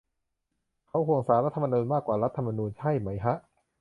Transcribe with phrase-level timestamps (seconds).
[0.87, 3.35] เขาห่วงศาลรัฐธรรมนูญมากกว่ารัฐธรรมนูญใช่ไหมฮะ?